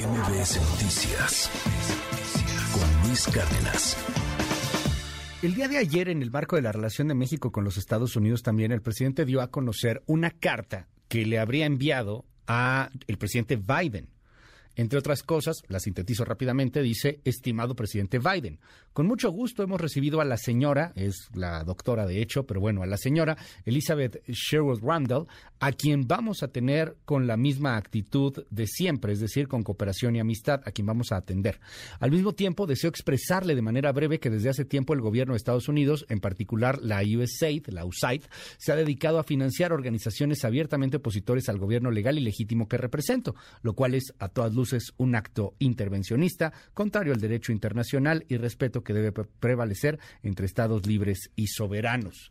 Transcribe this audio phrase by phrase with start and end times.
[0.00, 1.50] MBS Noticias
[2.72, 3.96] con Luis Cárdenas.
[5.42, 8.16] El día de ayer, en el marco de la relación de México con los Estados
[8.16, 13.18] Unidos, también el presidente dio a conocer una carta que le habría enviado a el
[13.18, 14.08] presidente Biden
[14.76, 18.58] entre otras cosas, la sintetizo rápidamente, dice, estimado presidente Biden,
[18.92, 22.82] con mucho gusto hemos recibido a la señora, es la doctora de hecho, pero bueno,
[22.82, 25.26] a la señora Elizabeth Sherwood Randall,
[25.60, 30.16] a quien vamos a tener con la misma actitud de siempre, es decir, con cooperación
[30.16, 31.60] y amistad, a quien vamos a atender.
[32.00, 35.38] Al mismo tiempo, deseo expresarle de manera breve que desde hace tiempo el gobierno de
[35.38, 38.22] Estados Unidos, en particular la USAID, la USAID,
[38.58, 43.36] se ha dedicado a financiar organizaciones abiertamente opositores al gobierno legal y legítimo que represento,
[43.62, 48.82] lo cual es a todas es un acto intervencionista, contrario al derecho internacional y respeto
[48.82, 52.30] que debe prevalecer entre Estados libres y soberanos.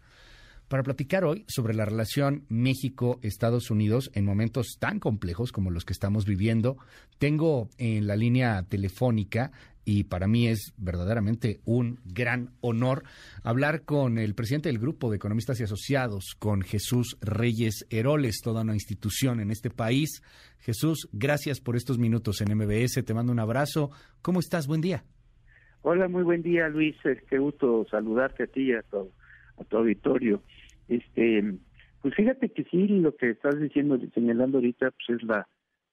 [0.69, 5.93] Para platicar hoy sobre la relación México-Estados Unidos en momentos tan complejos como los que
[5.93, 6.77] estamos viviendo,
[7.17, 9.51] tengo en la línea telefónica
[9.91, 13.01] y para mí es verdaderamente un gran honor
[13.43, 18.61] hablar con el presidente del Grupo de Economistas y Asociados, con Jesús Reyes Heroles, toda
[18.61, 20.21] una institución en este país.
[20.59, 23.89] Jesús, gracias por estos minutos en MBS, te mando un abrazo.
[24.21, 24.67] ¿Cómo estás?
[24.67, 25.03] Buen día.
[25.81, 26.95] Hola, muy buen día, Luis.
[27.27, 29.11] Qué gusto saludarte a ti y a tu,
[29.57, 30.43] a tu auditorio.
[30.87, 31.55] Este,
[32.03, 35.47] pues fíjate que sí, lo que estás diciendo, señalando ahorita, pues es la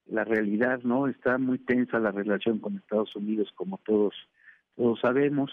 [0.08, 1.08] la realidad, ¿no?
[1.08, 4.14] Está muy tensa la relación con Estados Unidos, como todos
[4.76, 5.50] todos sabemos,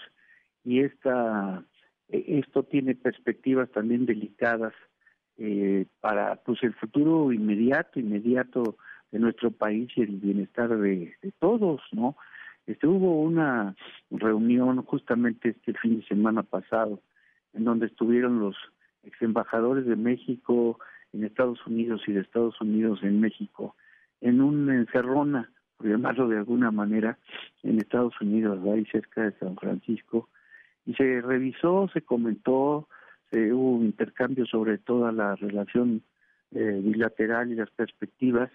[0.64, 1.64] y esta
[2.08, 4.72] e, esto tiene perspectivas también delicadas
[5.38, 8.76] eh, para pues el futuro inmediato, inmediato
[9.10, 12.16] de nuestro país y el bienestar de, todos, ¿no?
[12.66, 13.74] Este, hubo una
[14.10, 17.00] reunión justamente este fin de semana pasado
[17.52, 18.56] en donde estuvieron los
[19.02, 20.78] ex embajadores de México
[21.12, 23.76] en Estados Unidos y de Estados Unidos en México
[24.24, 27.18] en una encerrona, por llamarlo de alguna manera,
[27.62, 30.30] en Estados Unidos, ahí cerca de San Francisco,
[30.86, 32.88] y se revisó, se comentó,
[33.30, 36.02] se hubo un intercambio sobre toda la relación
[36.52, 38.50] eh, bilateral y las perspectivas,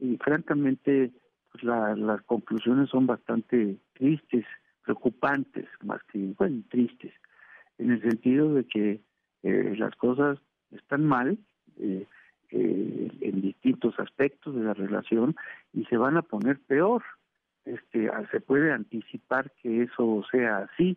[0.00, 1.10] y francamente
[1.50, 4.44] pues las conclusiones son bastante tristes,
[4.84, 7.12] preocupantes, más que, bueno, tristes,
[7.78, 9.00] en el sentido de que
[9.42, 10.38] eh, las cosas
[10.70, 11.38] están mal,
[11.80, 12.06] eh,
[12.50, 15.36] eh, en distintos aspectos de la relación
[15.72, 17.02] y se van a poner peor.
[17.64, 20.96] Este, se puede anticipar que eso sea así.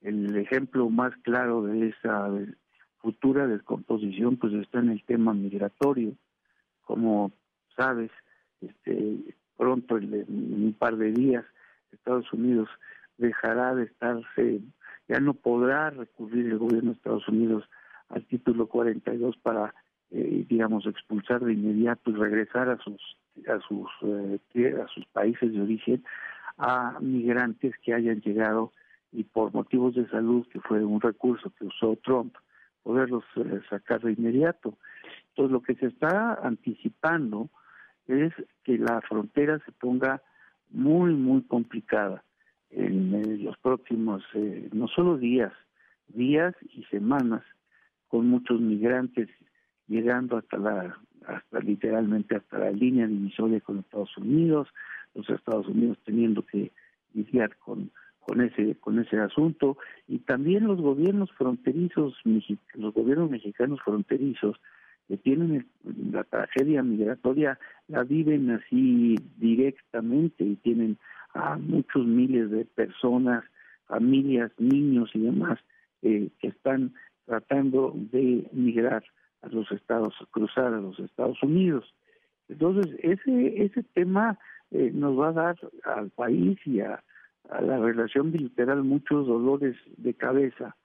[0.00, 2.28] El ejemplo más claro de esa
[2.98, 6.14] futura descomposición pues está en el tema migratorio.
[6.82, 7.32] Como
[7.76, 8.10] sabes,
[8.60, 9.18] este,
[9.56, 11.44] pronto en, un par de días
[11.92, 12.68] Estados Unidos
[13.18, 14.60] dejará de estarse,
[15.08, 17.64] ya no podrá recurrir el gobierno de Estados Unidos
[18.08, 19.74] al título 42 para
[20.14, 23.00] eh, digamos, expulsar de inmediato y regresar a sus
[23.48, 26.04] a sus eh, a sus países de origen
[26.58, 28.72] a migrantes que hayan llegado
[29.10, 32.34] y por motivos de salud, que fue un recurso que usó Trump,
[32.82, 34.76] poderlos eh, sacar de inmediato.
[35.30, 37.48] Entonces, lo que se está anticipando
[38.06, 38.34] es
[38.64, 40.20] que la frontera se ponga
[40.68, 42.22] muy, muy complicada
[42.68, 44.22] en los próximos,
[44.72, 45.52] no solo días,
[46.08, 47.42] días y semanas,
[48.08, 49.28] con muchos migrantes
[49.92, 54.68] llegando hasta la hasta literalmente hasta la línea divisoria con Estados Unidos,
[55.14, 56.72] los Estados Unidos teniendo que
[57.14, 59.76] lidiar con con ese con ese asunto
[60.08, 62.14] y también los gobiernos fronterizos
[62.74, 64.56] los gobiernos mexicanos fronterizos
[65.08, 65.66] que tienen
[66.10, 67.58] la tragedia migratoria
[67.88, 70.98] la viven así directamente y tienen
[71.34, 73.44] a muchos miles de personas
[73.86, 75.58] familias niños y demás
[76.02, 76.94] eh, que están
[77.26, 79.04] tratando de migrar
[79.42, 81.92] a los estados, cruzar a los Estados Unidos.
[82.48, 84.38] Entonces, ese, ese tema
[84.70, 87.02] eh, nos va a dar al país y a,
[87.60, 90.76] la relación bilateral muchos dolores de cabeza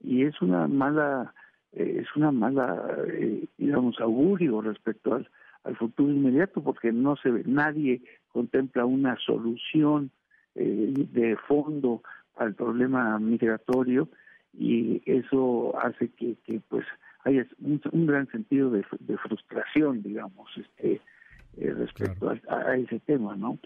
[0.00, 1.34] y es una mala,
[1.72, 5.28] eh, es una mala, eh, digamos, augurio respecto al,
[5.64, 10.10] al futuro inmediato porque no se ve, nadie contempla una solución
[10.54, 12.02] de fondo
[12.36, 14.06] al problema migratorio
[14.52, 16.84] y eso hace que, que pues
[17.24, 18.82] hay un, gran sentido de,
[19.18, 21.00] frustración, digamos, este,
[21.56, 23.58] eh, respecto a, ese tema, ¿no?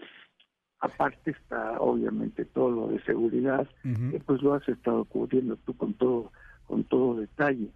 [0.79, 5.95] Aparte está, obviamente, todo lo de seguridad, que pues lo has estado cubriendo tú con
[5.95, 6.31] todo,
[6.67, 7.71] con todo detalle.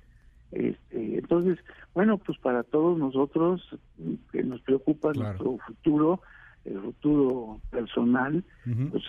[0.51, 1.57] Este, entonces,
[1.95, 3.75] bueno, pues para todos nosotros
[4.31, 6.21] que nos preocupa nuestro futuro,
[6.63, 8.43] el futuro personal,
[8.91, 9.03] pues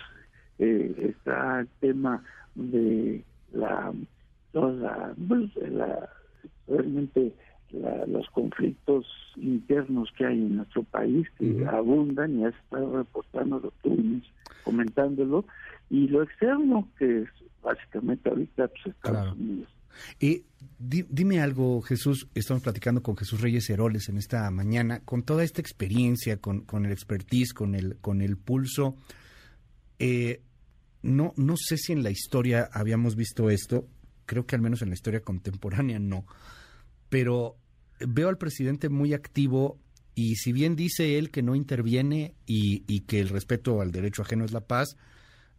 [0.57, 2.23] eh, está el tema
[2.55, 3.93] de la,
[4.53, 6.09] toda la, pues, la
[6.67, 7.33] realmente
[8.07, 9.05] los conflictos
[9.35, 14.21] internos que hay en nuestro país, que abundan, y has estado reportando tú,
[14.63, 15.45] comentándolo,
[15.89, 17.29] y lo externo, que es
[17.63, 19.69] básicamente ahorita pues, Estados Unidos.
[20.19, 20.43] Y
[20.79, 25.61] dime algo, Jesús, estamos platicando con Jesús Reyes Heroles en esta mañana, con toda esta
[25.61, 28.95] experiencia, con, con el expertise, con el, con el pulso.
[29.99, 30.41] Eh,
[31.01, 33.87] no, no sé si en la historia habíamos visto esto,
[34.25, 36.25] creo que al menos en la historia contemporánea no,
[37.09, 37.57] pero
[37.99, 39.79] veo al presidente muy activo
[40.15, 44.21] y si bien dice él que no interviene y, y que el respeto al derecho
[44.21, 44.97] ajeno es la paz,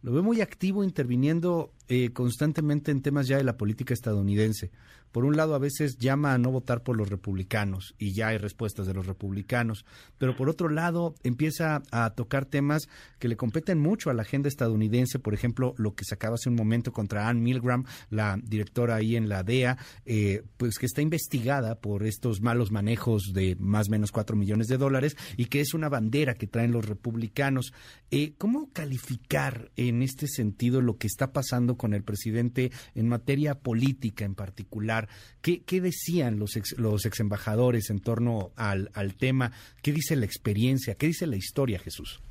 [0.01, 4.71] lo veo muy activo interviniendo eh, constantemente en temas ya de la política estadounidense.
[5.15, 8.37] Por un lado, a veces llama a no votar por los republicanos y ya hay
[8.37, 9.85] respuestas de los republicanos,
[10.17, 14.49] pero por otro lado empieza a tocar temas que le competen mucho a la agenda
[14.49, 18.95] estadounidense, por ejemplo, lo que se acaba hace un momento contra Ann Milgram, la directora
[18.95, 23.87] ahí en la DEA, eh, pues que está investigada por estos malos manejos de más
[23.87, 27.71] o menos cuatro millones de dólares y que es una bandera que traen los republicanos.
[28.11, 33.55] Eh, ¿Cómo calificar en este sentido lo que está pasando con el presidente en materia
[33.55, 35.07] política en particular.
[35.41, 39.51] ¿Qué, decían los ex, los ex embajadores en torno al, al tema?
[39.83, 40.95] ¿Qué dice la experiencia?
[40.95, 42.21] ¿Qué dice la historia, Jesús?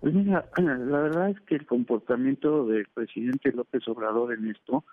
[0.00, 4.84] Pues mira, la verdad es que el comportamiento del presidente López Obrador en esto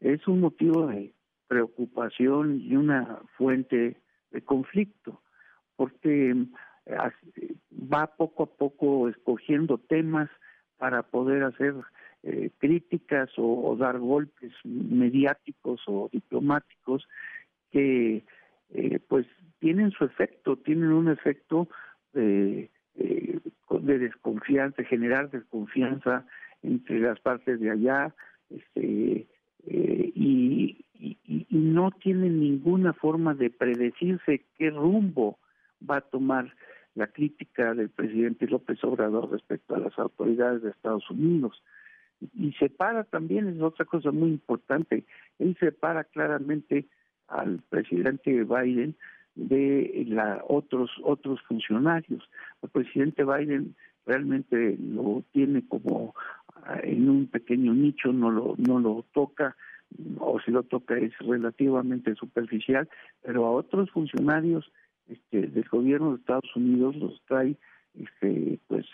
[0.00, 1.12] es un motivo de
[1.48, 3.96] preocupación y una fuente
[4.30, 5.20] de conflicto,
[5.76, 6.30] porque
[6.86, 6.96] eh,
[7.72, 10.30] va poco a poco escogiendo temas
[10.78, 11.74] para poder hacer
[12.24, 17.08] eh, críticas o, dar golpes mediáticos o diplomáticos
[17.72, 18.22] que
[18.70, 19.26] eh, pues
[19.58, 21.68] tienen su efecto, tienen un efecto
[22.12, 23.40] de, eh,
[23.70, 26.24] de desconfianza, de generar desconfianza
[26.62, 28.14] entre las partes de allá,
[28.50, 29.26] este,
[29.64, 35.38] y, y, no tienen ninguna forma de predecirse qué rumbo
[35.88, 36.54] va a tomar
[36.94, 41.60] la crítica del presidente López Obrador respecto a las autoridades de Estados Unidos
[42.34, 45.04] y separa también, es otra cosa muy importante,
[45.38, 46.86] él separa claramente
[47.28, 48.94] al presidente Biden
[49.34, 52.28] de la otros otros funcionarios.
[52.62, 53.74] El presidente Biden
[54.04, 56.14] realmente lo tiene como
[56.54, 59.56] ah, en un pequeño nicho, no lo no lo toca
[60.18, 62.88] o si lo toca es relativamente superficial,
[63.22, 64.70] pero a otros funcionarios
[65.08, 67.56] este, del gobierno de Estados Unidos los trae
[67.94, 68.86] este, pues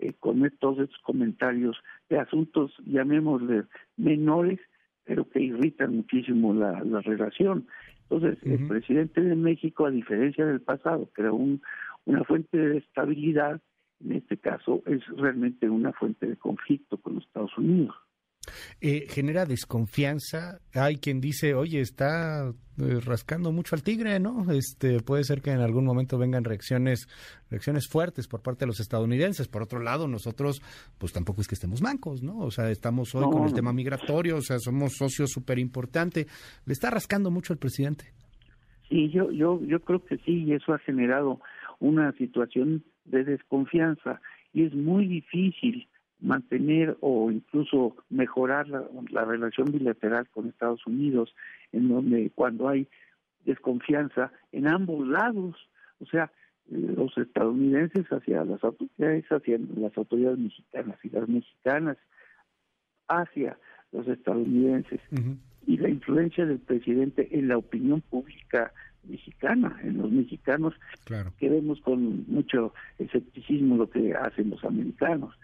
[0.00, 1.76] eh, con todos estos comentarios
[2.08, 3.64] de asuntos, llamémosle
[3.96, 4.58] menores,
[5.04, 7.66] pero que irritan muchísimo la, relación.
[8.08, 11.62] Entonces, el presidente de México, a diferencia del pasado, que era un,
[12.04, 13.60] una fuente de estabilidad,
[14.04, 17.94] en este caso es realmente una fuente de conflicto con los Estados Unidos.
[18.80, 20.60] Eh, genera desconfianza.
[20.74, 24.50] Hay quien dice, oye, está eh, rascando mucho al tigre, ¿no?
[24.52, 27.08] Este, puede ser que en algún momento vengan reacciones,
[27.50, 29.48] reacciones fuertes por parte de los estadounidenses.
[29.48, 30.62] Por otro lado, nosotros,
[30.98, 32.38] pues tampoco es que estemos mancos, ¿no?
[32.38, 36.26] O sea, estamos hoy con el tema migratorio, o sea, somos socios súper importante.
[36.64, 38.12] ¿Le está rascando mucho al presidente?
[38.88, 41.40] Sí, yo, yo, yo creo que sí, y eso ha generado
[41.78, 44.20] una situación de desconfianza
[44.52, 45.88] y es muy difícil
[46.20, 51.34] mantener o incluso mejorar la, relación bilateral con Estados Unidos,
[51.72, 52.86] en donde cuando hay
[53.44, 55.56] desconfianza en ambos lados,
[56.00, 56.30] o sea,
[56.68, 61.96] los estadounidenses hacia las autoridades, hacia las autoridades mexicanas y las mexicanas
[63.08, 63.58] hacia
[63.92, 65.00] los estadounidenses
[65.66, 68.72] y la influencia del presidente en la opinión pública
[69.04, 70.74] mexicana, en los mexicanos,
[71.38, 75.34] que vemos con mucho escepticismo lo que hacen los americanos.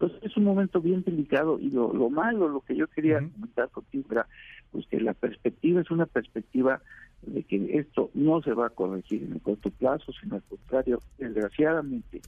[0.00, 4.06] Entonces es un momento bien delicado y lo, malo, lo que yo quería comentar contigo
[4.12, 4.28] era
[4.70, 6.80] pues que la perspectiva es una perspectiva
[7.22, 11.00] de que esto no se va a corregir en el corto plazo, sino al contrario,
[11.18, 12.20] desgraciadamente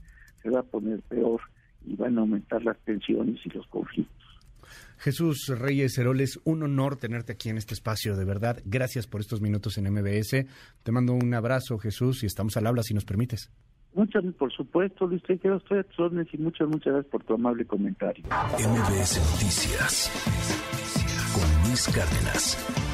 [0.42, 1.40] se va a poner peor
[1.86, 4.16] y van a aumentar las tensiones y los conflictos.
[4.98, 8.60] Jesús Reyes Heroles, un honor tenerte aquí en este espacio, de verdad.
[8.64, 10.44] Gracias por estos minutos en MBS.
[10.82, 13.50] Te mando un abrazo, Jesús, y estamos al habla si nos permites.
[13.94, 17.34] Muchas, por supuesto, Luis, te estoy a tus órdenes y muchas, muchas gracias por tu
[17.34, 18.24] amable comentario.
[18.24, 20.10] MBS Noticias
[21.34, 22.89] con Luis Cárdenas.